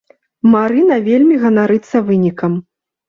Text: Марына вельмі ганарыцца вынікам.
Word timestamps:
Марына 0.53 0.97
вельмі 1.09 1.37
ганарыцца 1.43 1.97
вынікам. 2.09 2.61